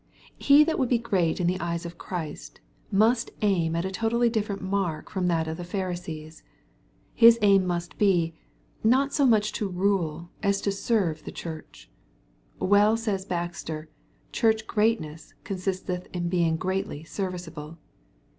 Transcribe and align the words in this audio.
He 0.39 0.63
that 0.63 0.79
would 0.79 0.89
be 0.89 0.97
great 0.97 1.39
in 1.39 1.45
the 1.45 1.59
eyes 1.59 1.85
of 1.85 1.99
Christ, 1.99 2.59
must 2.91 3.29
aim 3.43 3.75
at 3.75 3.85
a 3.85 3.91
totally 3.91 4.29
different 4.31 4.63
mark 4.63 5.11
from 5.11 5.27
that 5.27 5.47
of 5.47 5.57
the 5.57 5.63
Pharisees. 5.63 6.41
His 7.13 7.37
aim 7.43 7.67
must 7.67 7.99
be, 7.99 8.33
not 8.83 9.13
so 9.13 9.27
much 9.27 9.51
to 9.51 9.67
rule 9.69 10.31
as 10.41 10.59
to 10.61 10.71
serve 10.71 11.23
the 11.23 11.31
Church. 11.31 11.87
Well 12.57 12.97
says 12.97 13.25
Baxter," 13.25 13.89
church 14.31 14.65
greatness 14.65 15.35
consisteth 15.43 16.07
in 16.13 16.29
being 16.29 16.55
greatly 16.55 17.03
serviceable." 17.03 17.77